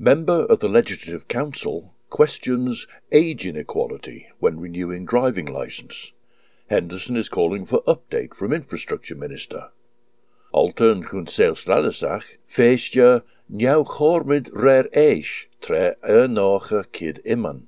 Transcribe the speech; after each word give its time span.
Member 0.00 0.44
of 0.44 0.60
the 0.60 0.68
Legislative 0.68 1.26
Council 1.26 1.92
questions 2.08 2.86
age 3.10 3.44
inequality 3.44 4.28
when 4.38 4.60
renewing 4.60 5.04
driving 5.04 5.46
licence. 5.46 6.12
Henderson 6.70 7.16
is 7.16 7.28
calling 7.28 7.66
for 7.66 7.82
update 7.82 8.32
from 8.32 8.52
Infrastructure 8.52 9.16
Minister. 9.16 9.70
Altern 10.54 11.00
yn 11.00 11.02
chwnseil 11.02 11.58
sladysach, 11.58 12.28
feistja 12.46 13.24
niaw 13.50 13.82
chormid 13.96 14.52
rer 14.54 14.86
eish 14.94 15.50
tre 15.58 15.96
y 16.06 16.30
nocha 16.30 16.84
kid 16.92 17.18
iman. 17.26 17.66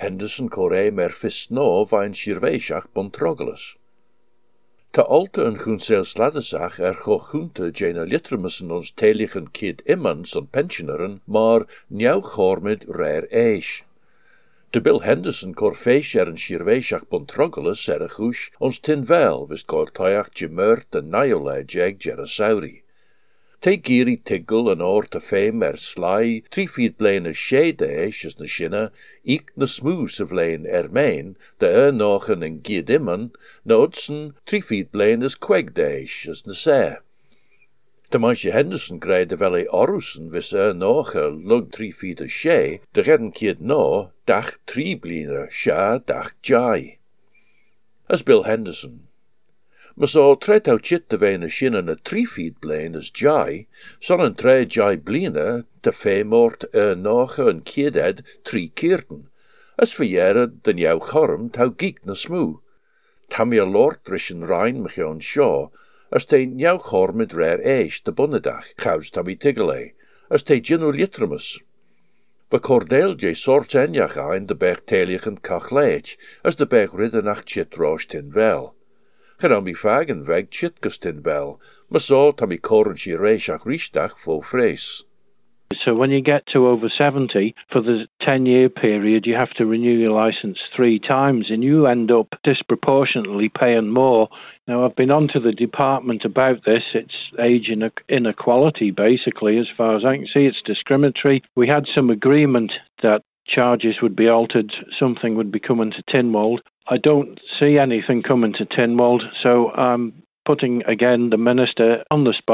Henderson 0.00 0.48
corre 0.48 0.90
mer 0.90 1.10
fist 1.10 1.50
no 1.50 1.84
vain 1.84 2.16
shirveishach 2.16 2.88
bontrogelus. 2.96 3.76
Ta 4.94 5.02
alta 5.14 5.42
yn 5.50 5.56
chwnseil 5.58 6.04
sladysach 6.06 6.76
er 6.88 6.94
cho 7.04 7.16
chwnta 7.22 7.64
jena 7.78 8.04
littermussen 8.06 8.70
ons 8.76 8.92
telichen 9.00 9.48
kid 9.58 9.80
iman 9.94 10.20
son 10.32 10.46
pensioneren, 10.54 11.16
maar 11.26 11.64
niaw 11.90 12.22
chormid 12.28 12.86
rer 12.98 13.26
eish. 13.40 13.72
De 14.70 14.80
Bill 14.80 15.02
Henderson 15.02 15.56
cor 15.58 15.74
féis 15.74 16.14
er 16.14 16.30
een 16.30 16.38
bontrogelus 17.10 17.82
er 17.88 18.06
ons 18.60 18.78
tin 18.78 19.02
vel 19.10 19.48
vis 19.50 19.66
cor 19.66 19.90
toiach 19.90 20.30
jimurt 20.30 20.94
a 20.94 21.02
naiola 21.02 21.58
jeg 21.74 21.98
jerasauri. 21.98 22.83
Te 23.64 23.78
giri 23.78 24.18
tiggle 24.18 24.70
an 24.72 24.82
or 24.84 25.06
te 25.08 25.20
féim 25.24 25.62
er 25.64 25.78
sly, 25.80 26.42
tri 26.52 26.66
feet 26.68 26.98
blain 27.00 27.24
a 27.24 27.30
sé 27.32 27.62
déis 27.72 28.18
as 28.28 28.34
na 28.38 28.44
sinne, 28.54 28.82
ik 29.24 29.52
na 29.56 29.64
smoes 29.64 30.18
of 30.20 30.34
lein 30.36 30.66
er 30.66 30.90
main, 30.92 31.30
de 31.60 31.70
er 31.70 31.88
en 31.88 33.32
na 33.64 33.78
utsen 33.86 34.34
tri 34.44 34.60
feet 34.60 34.92
blain 34.92 35.24
as 35.24 35.34
queg 35.34 35.72
as 35.78 36.44
na. 36.44 36.98
De 38.10 38.18
manche 38.18 38.52
Henderson 38.52 39.00
greid 39.00 39.30
de 39.30 39.36
valley 39.36 39.64
Orusen 39.68 40.28
vis 40.30 40.52
er 40.52 40.74
noche 40.74 41.24
lug 41.32 41.72
tri 41.72 41.90
feet 41.90 42.20
sé, 42.28 42.80
de 42.92 43.00
redden 43.00 43.32
kied 43.32 43.62
no, 43.62 44.10
dach 44.26 44.58
tri 44.66 44.94
bline, 44.94 45.48
sha 45.50 45.96
dach 45.96 46.34
jai. 46.42 46.98
As 48.10 48.20
Bill 48.20 48.42
Henderson. 48.42 49.08
Maar 49.94 50.08
zo 50.08 50.34
tred 50.34 50.68
au 50.68 50.78
chit 50.82 51.08
de 51.08 51.18
vene 51.18 51.48
shinnen 51.48 51.88
a 51.88 51.94
tri 51.94 52.24
feet 52.26 52.58
blain 52.60 52.96
as 52.96 53.10
jai, 53.14 53.66
son 53.98 54.20
een 54.20 54.34
tre 54.34 54.64
jai 54.66 54.96
bline 54.96 55.64
te 55.82 55.92
femort 55.92 56.66
er 56.74 56.96
noche 56.96 57.46
en 57.48 57.62
kieded 57.62 58.24
tri 58.42 58.68
kierten. 58.74 59.28
As 59.78 59.94
verjere 59.94 60.48
den 60.66 60.82
jou 60.82 60.98
chorm 60.98 61.50
tau 61.50 61.70
geek 61.70 62.02
na 62.04 62.14
smoe. 62.14 62.58
Tamia 63.30 63.64
lord 63.64 64.02
rishin 64.10 64.42
rein 64.48 64.82
mechion 64.82 65.20
shaw, 65.22 65.70
as 66.10 66.26
te 66.26 66.42
jou 66.42 66.78
chor 66.78 67.12
met 67.12 67.32
rare 67.32 67.62
eish 67.62 68.02
de 68.02 68.12
bunnedach, 68.12 68.74
chaus 68.76 69.10
tammy 69.10 69.36
tigale, 69.36 69.92
as 70.28 70.42
te 70.42 70.58
ginu 70.60 70.90
litramus. 70.90 71.60
We 72.50 72.58
cordeel 72.58 73.14
je 73.18 73.34
sort 73.34 73.74
enjach 73.74 74.18
ein 74.18 74.46
de 74.46 74.54
berg 74.54 74.84
teligen 74.90 75.38
kachleit, 75.40 76.16
as 76.42 76.56
de 76.56 76.66
berg 76.66 76.94
riddenach 76.94 77.44
chit 77.46 77.78
roos 77.78 78.06
tin 78.06 78.30
fagen 79.74 80.26
weg 80.26 80.46
chitkus 80.48 80.98
tin 80.98 81.22
wel, 81.22 81.60
maar 81.88 82.00
zo 82.00 82.32
tammy 82.32 82.58
koren 82.58 82.96
si 82.96 83.16
reishach 83.16 83.64
rishtach. 83.64 84.16
So 85.84 85.94
when 85.94 86.10
you 86.10 86.22
get 86.22 86.46
to 86.52 86.68
over 86.68 86.88
70, 86.88 87.54
for 87.70 87.82
the 87.82 88.06
10 88.22 88.46
year 88.46 88.68
period, 88.68 89.26
you 89.26 89.34
have 89.34 89.52
to 89.54 89.66
renew 89.66 89.98
your 89.98 90.12
license 90.12 90.58
three 90.74 90.98
times 90.98 91.46
and 91.50 91.62
you 91.62 91.86
end 91.86 92.10
up 92.10 92.28
disproportionately 92.42 93.50
paying 93.50 93.88
more. 93.90 94.28
Now, 94.66 94.84
I've 94.84 94.96
been 94.96 95.10
on 95.10 95.28
to 95.28 95.40
the 95.40 95.52
department 95.52 96.24
about 96.24 96.64
this. 96.64 96.82
It's 96.94 97.14
age 97.38 97.70
inequality, 98.08 98.92
basically, 98.92 99.58
as 99.58 99.66
far 99.76 99.96
as 99.96 100.04
I 100.04 100.16
can 100.16 100.26
see. 100.32 100.46
It's 100.46 100.62
discriminatory. 100.64 101.42
We 101.54 101.68
had 101.68 101.84
some 101.94 102.08
agreement 102.08 102.72
that 103.02 103.22
charges 103.46 103.96
would 104.02 104.16
be 104.16 104.28
altered, 104.28 104.72
something 104.98 105.36
would 105.36 105.52
be 105.52 105.60
coming 105.60 105.92
to 105.92 106.02
Tinwald. 106.02 106.58
I 106.88 106.96
don't 106.98 107.40
see 107.58 107.78
anything 107.78 108.22
coming 108.22 108.52
to 108.54 108.66
Tinwald, 108.66 109.22
so 109.42 109.70
I'm 109.70 110.22
putting 110.44 110.82
again 110.84 111.30
the 111.30 111.38
minister 111.38 112.04
on 112.10 112.24
the 112.24 112.34
spot. 112.36 112.52